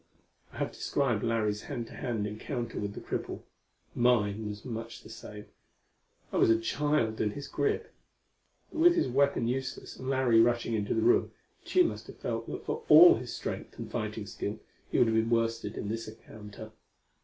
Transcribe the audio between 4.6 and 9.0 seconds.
much the same; I was a child in his grip. But with